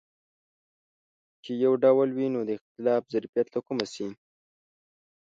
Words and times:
چې 1.43 1.51
یو 1.63 1.73
ډول 1.83 2.09
وي 2.17 2.27
نو 2.33 2.41
د 2.45 2.49
اختلاف 2.57 3.01
ظرفیت 3.13 3.47
له 3.51 3.59
کومه 3.67 3.85
شي. 3.93 4.07